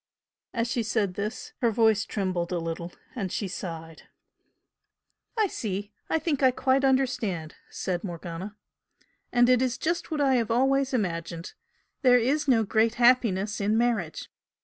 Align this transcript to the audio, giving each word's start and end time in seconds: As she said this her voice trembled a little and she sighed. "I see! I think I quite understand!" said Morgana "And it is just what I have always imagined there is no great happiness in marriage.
As 0.51 0.67
she 0.67 0.81
said 0.81 1.13
this 1.13 1.53
her 1.61 1.69
voice 1.69 2.05
trembled 2.05 2.51
a 2.51 2.57
little 2.57 2.91
and 3.15 3.31
she 3.31 3.47
sighed. 3.47 4.09
"I 5.37 5.45
see! 5.45 5.91
I 6.09 6.17
think 6.17 6.41
I 6.41 6.49
quite 6.49 6.83
understand!" 6.83 7.53
said 7.69 8.03
Morgana 8.03 8.55
"And 9.31 9.47
it 9.47 9.61
is 9.61 9.77
just 9.77 10.09
what 10.09 10.19
I 10.19 10.37
have 10.37 10.49
always 10.49 10.91
imagined 10.91 11.53
there 12.01 12.17
is 12.17 12.47
no 12.47 12.63
great 12.63 12.95
happiness 12.95 13.61
in 13.61 13.77
marriage. 13.77 14.27